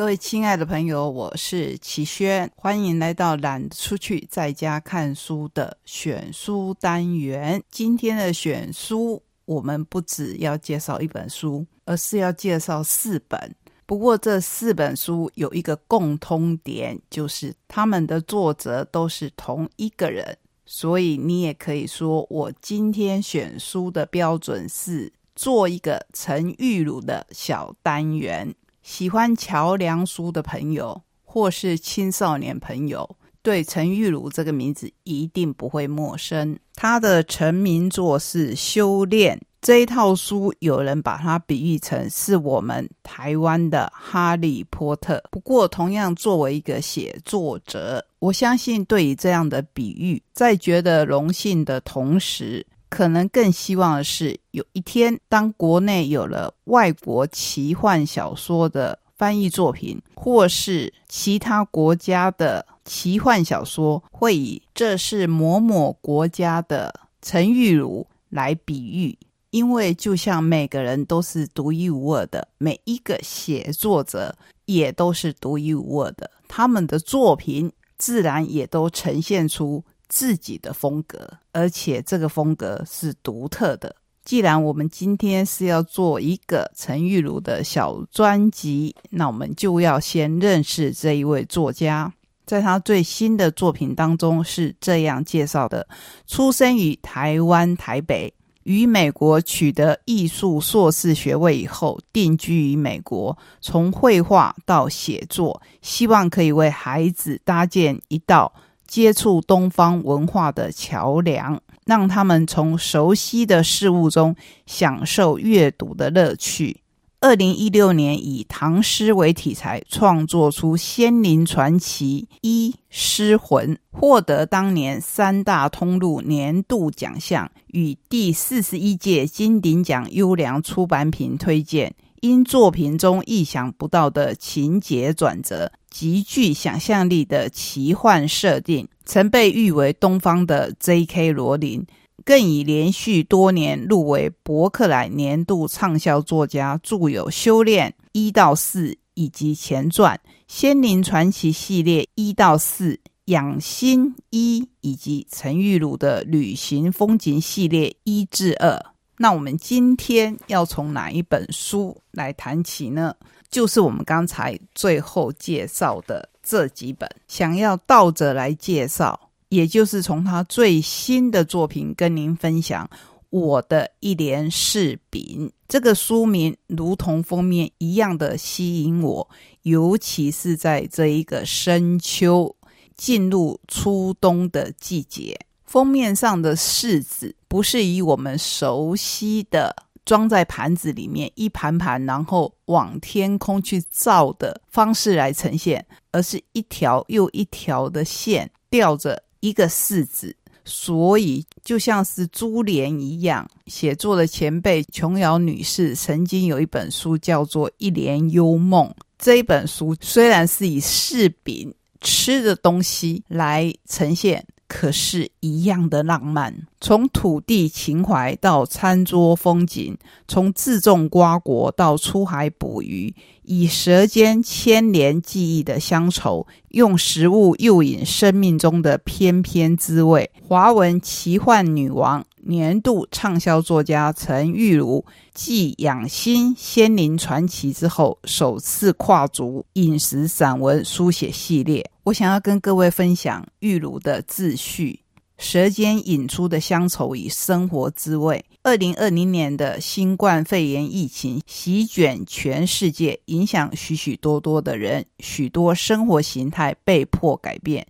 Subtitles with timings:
[0.00, 7.62] 各位亲爱的朋友，我是齐轩，欢迎来到懒出去在家看书的选书单元。
[7.70, 13.54] 今天的选书，我们不只要介绍一本书，而是要介绍四本。
[13.84, 20.38] 不过这四本书有一个共通点，就是他们的作者都是同一个人。
[20.64, 28.54] 所以你也可以说，我今天选书的标准是做一个陈玉茹的小单元。
[28.82, 36.58] 喜欢桥梁书的朋友，或是青少年朋友，对陈玉茹这个名字一定不会陌生。
[36.74, 45.18] 他的成名作是《修炼》这一套书，有人把它比喻成是我们台湾的《哈利波特》。
[45.30, 69.16] 不过，同样作为一个写作者，我相信对于这样的比喻，在觉得荣幸的同时，可能更希望的是，有一天当国内有了外国奇幻小说的翻译作品，或是其他国家的奇幻小说，会以这是某某国家的陈玉茹来比喻，
[69.50, 79.84] 因为就像每个人都是独一无二的，每一个写作者也都是独一无二的，他们的作品自然也都呈现出。
[80.10, 83.96] 自己的风格，而且这个风格是独特的。
[84.22, 92.12] 既然我们今天是要做一个陈玉如的小专辑，那我们就要先认识这一位作家。
[92.44, 95.86] 在他最新的作品当中是这样介绍的：
[96.26, 98.32] 出生于台湾台北，
[98.64, 108.52] 于美国取得艺术硕士学位以后，定居于美国，从绘画到写作，希望可以为孩子搭建一道。
[108.90, 114.34] 接触东方文化的桥梁，让他们从熟悉的事物中
[114.66, 116.80] 享受阅读的乐趣。
[117.20, 131.94] 二零一六年以唐诗为题材，创作出《仙灵传奇》一《诗魂》，获得当年三大通路年度奖项与第四十一届金鼎奖优良出版品推荐。
[132.22, 141.32] 因作品中意想不到的情节转折、极具想象力的奇幻设定，曾被誉为东方的 J.K.
[141.32, 141.84] 罗琳，
[142.24, 152.94] 更已连续多年入围伯克莱年度畅销作家，著有《修炼》一到四以及前传《仙灵传奇》系列一到四、
[153.26, 158.80] 《养心一》以及陈玉茹的旅行风景系列一至二。
[159.18, 163.14] 那我们今天要从哪一本书来谈起呢？
[163.50, 167.08] 就是我们刚才最后介绍的这几本。
[167.26, 172.88] 想要倒着来介绍，也就是从他最新的作品跟您分享
[173.30, 175.48] 《我的一连柿饼》。
[175.68, 179.28] 这个书名如同封面一样的吸引我，
[179.62, 182.56] 尤其是在这一个深秋
[182.96, 185.38] 进入初冬的季节。
[185.64, 200.34] 封面上的柿子不是以我们熟悉的装在盘子里面一盘盘，然后往天空去照的方式来呈现，而是一条又一条的线吊着一个柿子，
[200.64, 203.48] 所以就像是珠帘一样。
[203.66, 208.86] 写作的前辈琼瑶女士曾经有一本书叫做《一帘幽梦》，
[209.18, 214.44] 这本书虽然是以柿饼吃的东西来呈现。
[214.72, 216.68] 可是，一样的浪漫。
[216.80, 219.98] 从土地情怀到餐桌风景，
[220.28, 230.30] 从自种瓜果到出海捕鱼，以舌尖牵连记忆的乡愁，用食物诱引生命中的翩翩滋味。
[230.46, 232.24] 华文奇幻女王。
[232.42, 241.90] 年度畅销作家陈玉如继《养心仙灵传奇》之后，首次跨足饮食散文书写系列。
[242.04, 245.00] 我想要跟各位分享玉茹的自序：
[245.36, 248.42] 舌尖引出的乡愁与生活滋味。
[248.62, 257.86] 二零二零年的新冠肺炎疫情席卷全世界，影响许许多多的人，许多生活形态被迫改变，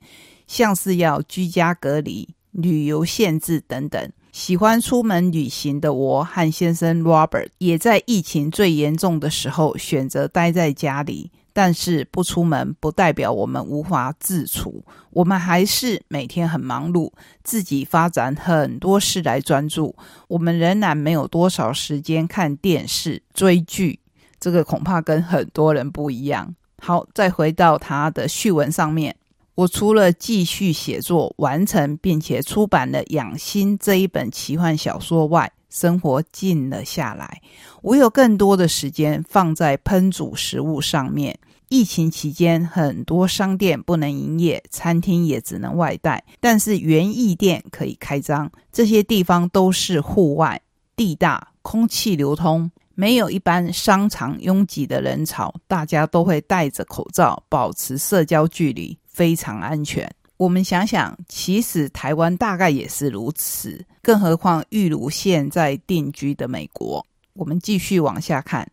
[0.46, 4.12] 像是要居家隔离、旅游限制等等。
[4.40, 11.30] 喜欢出门旅行的我和先生 Robert 也在疫情最严重的时候选择待在家里。
[11.52, 17.12] 但是不出门不代表我们无法自处，我们还是每天很忙碌，
[17.44, 19.94] 自己发展很多事来专注。
[20.26, 24.00] 我们仍然没有多少时间看电视追剧，
[24.40, 26.54] 这个恐怕跟很多人不一样。
[26.80, 29.14] 好，再回到他的序文上面。
[29.60, 37.42] 我除了继续写作、完成并且出版了《养心》这一本奇幻小说外，生活静了下来。
[37.82, 48.50] 我有更多的时间放在烹煮食物上面，疫情期间，很多商店不能营业，餐厅也只能外带，但是园艺店可以开张。
[48.72, 50.58] 这些地方都是户外，
[50.96, 60.10] 地大，空气流通，没有一般商场拥挤的人潮，大家都会戴着口罩，保持社交距离，非常安全。
[60.36, 67.04] 我们想想，其实台湾大概也是如此，更何况玉如现在定居的美国。
[67.34, 68.66] 我们继续往下看。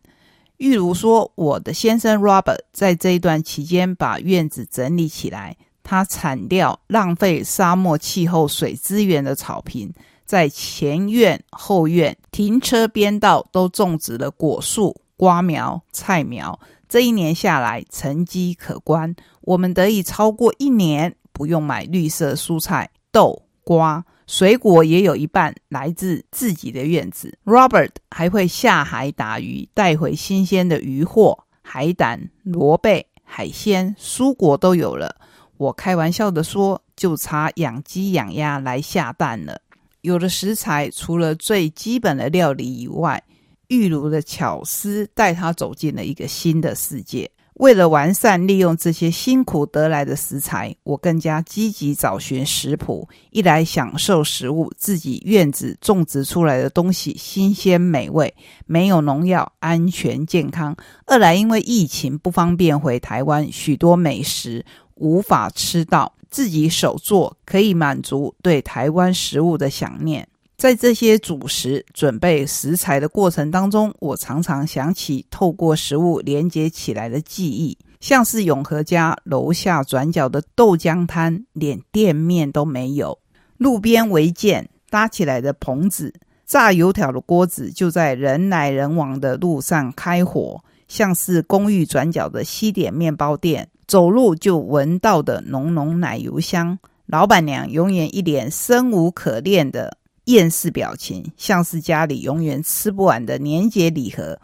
[0.56, 9.92] 玉如说：“我的先生 Robert 在这一段期间把院子整理起来，他铲掉浪费沙漠气候水资源的草坪，
[10.24, 16.58] 在前院后院停车边道都种植了果树、瓜苗、菜苗。
[16.88, 19.14] 这一年下来，成绩可观。
[19.42, 27.38] 我们得以超过一年不用买绿色蔬菜、豆、瓜。”水果也有一半来自自己的院子。
[27.46, 35.16] Robert 还会下海打鱼，带回新鲜的鱼货、海胆、螺贝、海鲜、蔬果都有了。
[35.56, 39.62] 我开玩笑的说，就差养鸡养鸭来下蛋了。
[40.02, 43.24] 有了食材，除了最基本的料理以外，
[43.68, 47.30] 玉茹的巧思带他走进了一个新的世界。
[47.54, 53.08] 为了完善利用这些辛苦得来的食材，我更加积极找寻食谱。
[53.32, 58.32] 一来享受食物，自己院子种植出来的东西新鲜美味，
[58.66, 60.72] 没有农药，安全健康；
[61.06, 64.64] 二来因为疫情不方便回台湾，许多美食
[64.94, 70.28] 无法吃到，自己手做可以满足对台湾食物的想念。
[70.58, 83.16] 在这些主食准备食材的过程当中，我常常想起透过食物连接起来的记忆，像是永和家楼下转角的豆浆摊，连店面都没有，
[83.56, 86.12] 路边违建搭起来的棚子，
[86.44, 96.76] 炸油条的锅子就在人来人往的路上开火，像是公寓转角的西点面包店，走路就闻到的浓浓奶油香，
[97.06, 99.96] 老板娘永远一脸生无可恋的。
[100.28, 104.38] 厌世表情，像是家里永远吃不完的年节礼盒，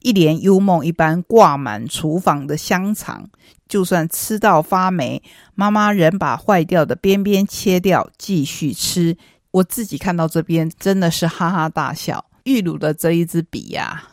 [0.00, 3.30] 一帘幽梦一般挂满厨房的香肠。
[3.68, 5.22] 就算吃到发霉，
[5.54, 9.16] 妈妈仍把坏掉的边边切掉，继续吃。
[9.52, 12.24] 我自己看到这边真的是哈哈大笑。
[12.42, 14.08] 玉鲁的这一支笔呀，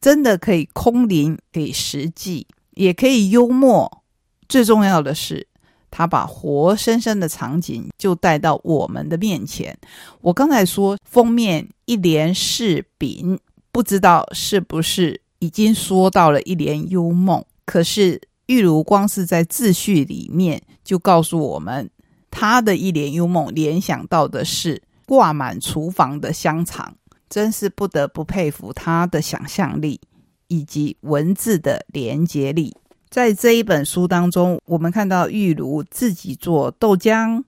[0.00, 4.04] 真的可以空灵，可以实际，也可以幽默。
[4.48, 5.48] 最重要的是。
[5.90, 9.76] 他把活生生的场景就带到我们的面前。
[10.20, 13.38] 我刚才说封面一帘柿饼，
[13.72, 17.44] 不知道是不是已经说到了一帘幽梦。
[17.64, 21.88] 可是玉如光是在自序里面就告诉我们，
[22.30, 26.94] 他的一帘幽梦联想到的是挂满厨房的香肠，
[27.28, 30.00] 真是不得不佩服他的想象力
[30.48, 32.74] 以及文字的连结力。
[33.10, 37.42] 在这一本书当中，我们看到玉茹自己做豆浆、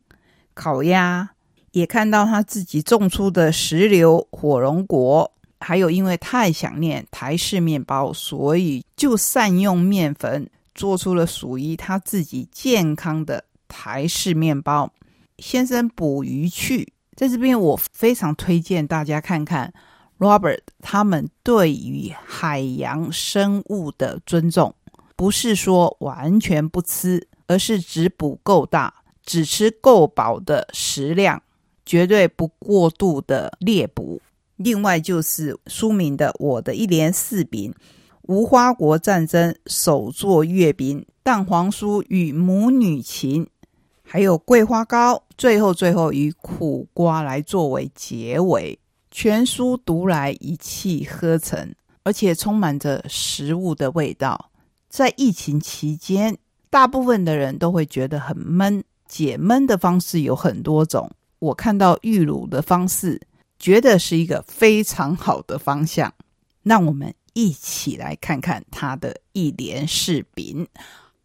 [0.55, 1.31] 烤鸭，
[1.70, 14.93] 也看到他自己种出的石榴、火龙果，还有因为太想念台式面包，所以就善用面粉做出了属于他自己健康的台式面包。
[15.38, 19.73] 先生捕鱼去，在这边我非常推荐大家看看
[20.19, 24.75] Robert 他们对于海洋生物的尊重。
[25.17, 28.94] 不是说完全不吃，而是只补够大，
[29.25, 31.43] 只吃够饱的食量，
[31.84, 34.20] 绝对不过度的猎捕。
[34.56, 37.72] 另外就是书名的《我的一连四饼》，
[38.22, 43.48] 无花果战争手做月饼，蛋黄酥与母女情，
[44.03, 48.79] 还有桂花糕，最后最后以苦瓜来作为结尾。
[49.10, 54.51] 全书读来一气呵成，而且充满着食物的味道。
[54.93, 56.37] 在疫情期间，
[56.69, 58.84] 大部分的人都会觉得很闷。
[59.08, 61.11] 解闷的方式有很多种。
[61.39, 63.19] 我看到玉乳的方式，
[63.58, 66.13] 觉得是一个非常好的方向。
[66.63, 70.69] 让我们一起来看看他的一连视频。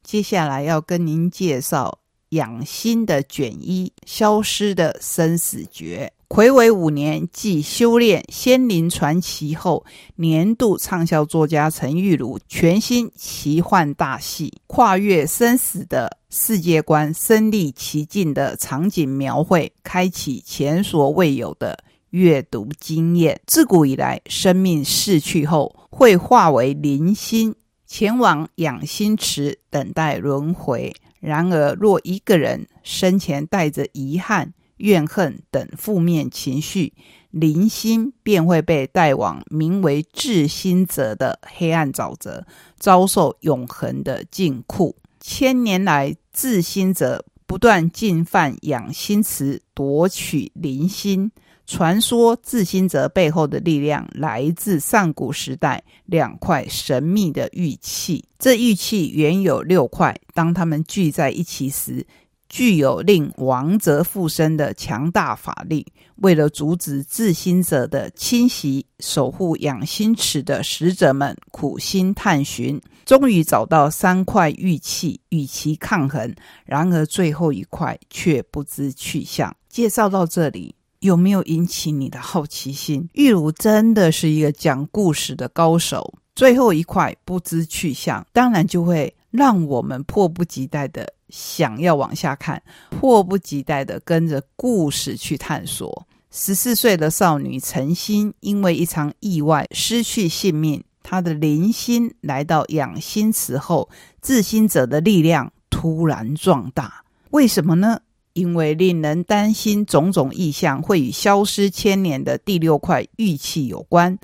[0.02, 6.14] 接下来要跟您介绍养心的卷一《消失的生死诀》。
[6.28, 9.86] 魁违五年，继修炼《仙灵传奇》后，
[10.18, 21.80] 年度畅销作家陈玉茹全新奇幻大戏，跨越生死的世界观，身历其境的场景描绘，开启前所未有的
[22.10, 23.40] 阅读经验。
[23.48, 27.56] 自古以来，生命逝去后会化为灵心，
[27.88, 30.94] 前往养心池等待轮回。
[31.22, 36.94] 然而，若一个人生前带着遗憾，怨恨等负面情绪，
[37.32, 42.46] 灵心便会被带往名为智心者的黑暗沼泽，
[42.78, 44.94] 遭受永恒的禁锢。
[45.20, 51.32] 千年来，智心者不断进犯养心池，夺取灵心。
[51.70, 62.08] 传说自心者背后的力量来自上古时代两块神秘的玉器，这玉器原有六块，当它们聚在一起时，
[62.50, 65.86] 具有令王者附身的强大法力。
[66.18, 76.34] 为了阻止自心者的侵袭，守护养心池的使者们苦心探寻，终于找到三块玉器与其抗衡。
[76.66, 79.56] 然而最后一块却不知去向。
[79.70, 80.76] 介绍到这里。
[81.02, 83.08] 有没有引起你的好奇心？
[83.14, 86.16] 玉如真的是一个讲故事的高手。
[86.36, 96.08] 最后一块不知去向，当然就会让我们迫不及待的想要往下看，迫不及待的跟着故事去探索。
[96.32, 103.90] 十四岁的少女陈心因为一场意外失去性命，她的灵心来到养心池后，
[104.22, 107.04] 自心者的力量突然壮大。
[107.32, 108.02] 为什么呢？
[108.34, 114.20] 因为令人担心，种种异象会与消失千年的第六块玉器有关。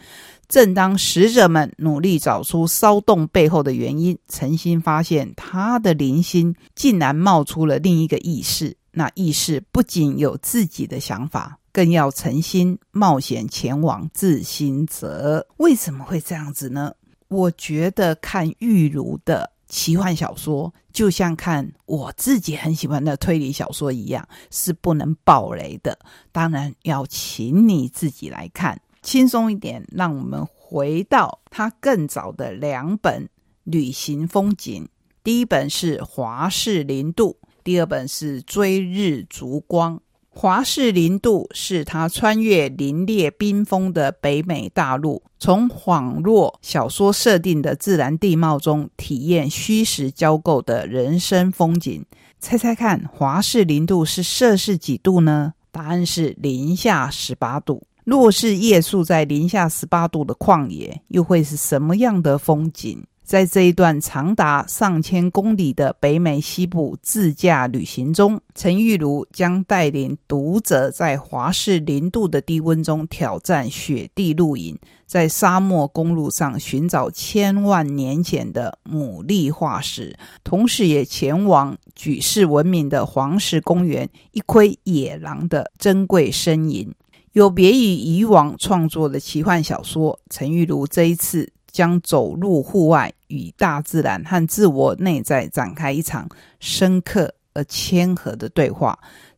[0.47, 8.75] 正当使者们努力找出骚动背后的原因，陈心发现他的灵心竟然冒出了另一个意识。
[8.91, 15.47] 那意识不仅有自己的想法，更要诚心冒险前往自心泽。
[15.57, 16.93] 为什么会这样子呢？
[17.29, 19.51] 我觉得看玉如的。
[19.69, 25.97] 奇幻小说就像看我自己很喜欢的推理小说一样，是不能爆雷的。
[26.31, 29.85] 当然要请你自己来看，轻松一点。
[29.91, 33.29] 让我们回到他更早的两本
[33.63, 34.87] 旅行风景，
[35.23, 39.97] 第一本是《华氏零度》，第二本是《追日烛光》。
[40.35, 52.03] 华氏零度是他穿越凛冽冰封的北美大陆，从恍若小说设定的自然地貌中体验虚实交构的人生风景。
[52.39, 55.53] 猜猜看，华氏零度是摄氏几度呢？
[55.71, 57.83] 答案是零下十八度。
[58.05, 63.03] 若是夜宿在零下十八度的旷野，又会是什么样的风景？
[63.23, 86.93] 在这一段长达上千公里的北美西部自驾旅行中，陈玉如将带领读者在华氏零度的低温中挑战雪地露营，在沙漠公路上寻找千万年前的牡蛎化石，同时也前往举世闻名的黄石公园，一窥野狼的珍贵身影。
[87.33, 91.51] 有别于以往创作的奇幻小说，陈玉如这一次。
[91.73, 98.95] 将走入户外，与大自然和自我内在展开一场深刻而谦和的对话。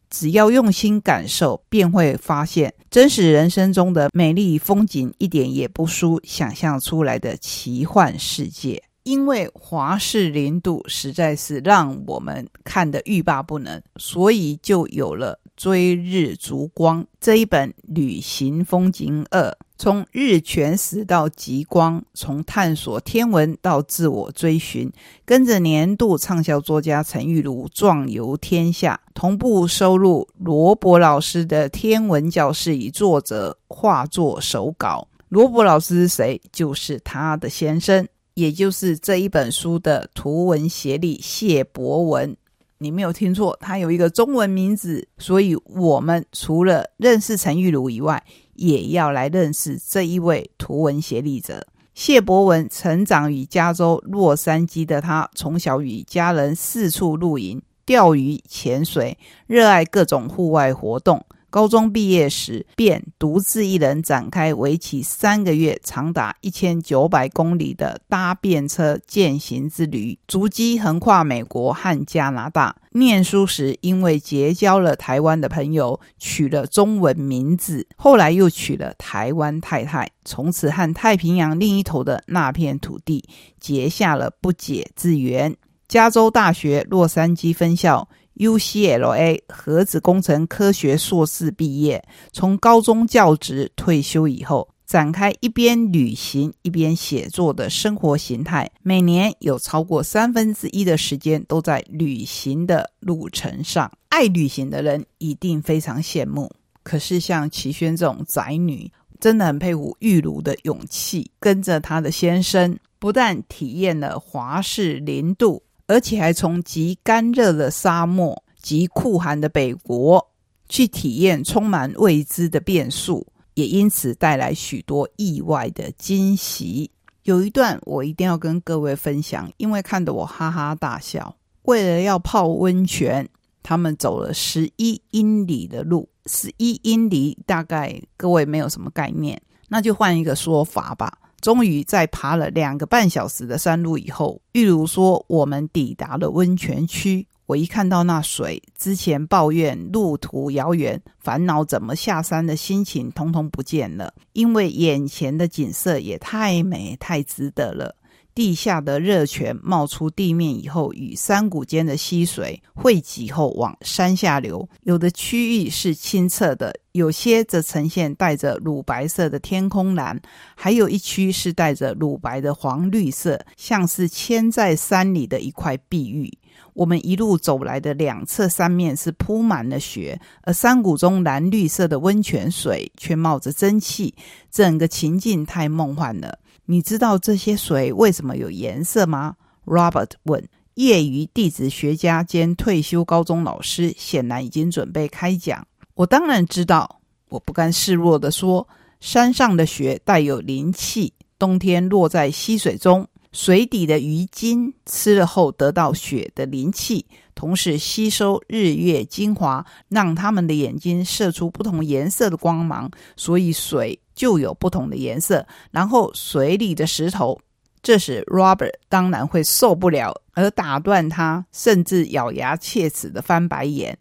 [0.10, 8.84] 只要用心感受，便会发现真实人生中的美丽风景一点也不输想象出来的奇幻世界。
[9.04, 19.58] 因为华氏零度实在是让我们看得欲罢不能，所以就有了《追日烛光》这一本旅行风景二。
[19.78, 24.90] 从日全食到极光，从探索天文到自我追寻，
[25.26, 35.10] 跟着年度畅销作家陈玉如壮游天下，同步收录罗伯老师的《天文教室》与作者画作手稿。
[35.28, 36.42] 罗伯老师是谁？
[36.54, 42.38] 就是他的先生，也就是这一本书的图文协力谢博文。
[42.78, 45.08] 你没有听错，他有一个中文名字。
[45.18, 48.24] 所以，我们除了认识陈玉如以外，
[48.56, 52.68] 也要来认识这一位图文协力者谢博文。
[52.70, 59.18] 成长于加州洛杉矶的他，从小与家人四处露营、钓鱼、潜水，
[59.48, 61.26] 热爱各种户外活动。
[61.56, 72.76] 高中毕业时，便独自一人展开为期三个月、长达一千九百公里的搭便车践行之旅，足迹横跨美国和加拿大。
[72.92, 83.24] 念书时，因为结交了台湾的朋友，取了中文名字，后来又取了台湾太太，从此和太平洋另一头的那片土地
[83.62, 85.56] 结下了不解之缘。
[85.88, 88.10] 加州大学洛杉矶分校。
[88.38, 98.70] UCLA 核子工程科学硕士毕业，从高中教职退休以后，展开一边旅行一边写作的生活形态。
[98.84, 103.92] 每年有超过三分之一的时间都在旅行的路程上。
[104.10, 106.52] 爱旅行的人一定非常羡慕。
[106.84, 115.64] 可是像齐轩这种宅女，真的很佩服玉茹的勇气，跟着她的先生，不但体验了华氏零度。
[115.88, 120.32] 而且还从极干热的沙漠、极酷寒的北国，
[120.68, 126.90] 去体验充满未知的变数，也因此带来许多意外的惊喜。
[127.24, 131.36] 有一段我一定要跟各位分享，因为看得我哈哈大笑。
[131.64, 133.28] 为了要泡温泉，
[133.64, 136.08] 他们走了十一英里的路。
[136.28, 141.18] 十一英里大概各位没有什么概念，那就换一个说法吧。
[141.46, 147.28] 终于在爬了两个半小时的山路以后，例如说我们抵达了温泉区。
[147.46, 154.12] 我一看到那水，之前抱怨路途遥远、烦恼怎么下山的心情，通通不见了。
[154.34, 157.96] 因为眼前的景色也太美、太值得了。
[158.36, 164.68] 地下的热泉冒出地面以后，与山谷间的溪水汇集后往山下流。
[164.84, 170.20] 有的区域是清澈的，有些则呈现带着乳白色的天空蓝，
[170.54, 176.30] 还有一区是带着乳白的黄绿色，像是嵌在山里的一块碧玉。
[176.74, 184.14] 我们一路走来的两侧山面是铺满了雪，而山谷中蓝绿色的温泉水却冒着蒸汽，
[184.52, 186.38] 整个情境太梦幻了。
[186.66, 190.48] 你知道这些水为什么有颜色吗？Robert 问。
[190.76, 195.66] 业余地质学家兼退休高中老师显然已经准备开讲。
[195.94, 198.68] 我当然知道，我不甘示弱地说
[199.00, 215.46] ：“山上的雪带有灵气，冬天落在溪水中。”水底的鱼精吃了后得到血的灵气，同时吸收日月精华，让他们的眼睛射出不同颜色的光芒，所以水就有不同的颜色。
[215.70, 217.38] 然后水里的石头，
[217.84, 223.98] 这时 Robert 当然会受不了，而打断他，甚至咬牙切齿的翻白眼。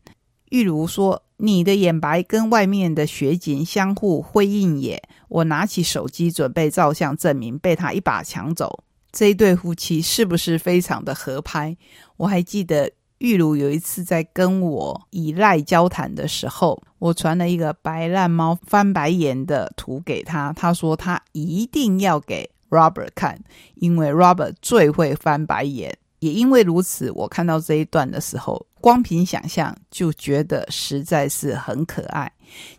[0.49, 8.85] 例如说：“你的眼白跟外面的雪景相互辉映也。”我拿起手机准备照相证明，被他一把抢走。
[9.15, 11.77] 这一对夫妻是不是非常的合拍？
[12.17, 23.41] 我还记得玉茹有一次在跟我以赖交谈的时候，我传了一个白烂猫翻白眼的图给他，他说他一定要给 Robert 看，
[23.77, 25.97] 因为 Robert 最会翻白眼。
[26.19, 32.33] 也因为如此，我看到这一段的时候，光凭想象就觉得实在是很可爱。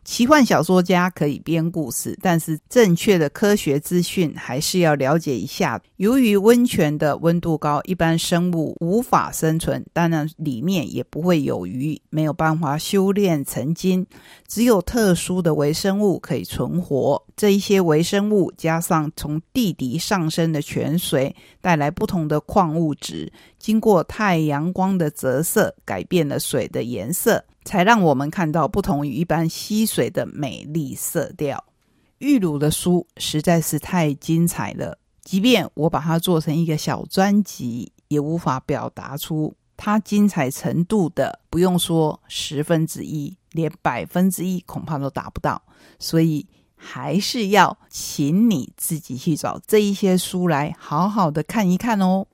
[0.03, 5.81] 奇幻小说家可以编故事，但是正确的科学资讯还是要了解一下。
[5.97, 14.05] 由于温泉的温度高，一般生物无法生存，当然里面也不会有鱼，没有办法修炼成精。
[14.47, 17.24] 只有特殊的微生物可以存活。
[17.35, 27.43] 这一些微生物加上从地底上升的泉水，带来不同的矿物质，经过太阳光的折射，改变了水的颜色。
[27.65, 31.65] 才让我们看到不同于一般溪水的美丽色调。
[32.19, 45.59] 玉鲁的书实在是太精彩了，即便我把它做成一个小专辑，也无法表达出它精彩程度的，不用说十分之一，连百分之一恐怕都达不到。
[45.97, 46.45] 所以
[46.75, 52.25] 还是要请你自己去找这一些书来好好的看一看哦。